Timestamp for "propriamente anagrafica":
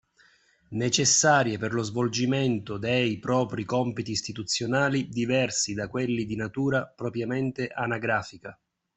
6.87-8.59